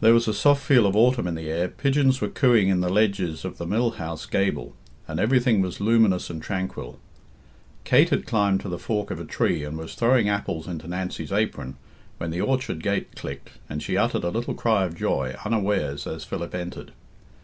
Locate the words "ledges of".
2.88-3.58